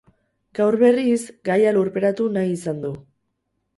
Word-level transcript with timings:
Gaur 0.59 0.77
berriz, 0.83 1.19
gaia 1.49 1.75
lurperatu 1.77 2.31
nahi 2.39 2.59
izan 2.59 2.85
du. 2.87 2.95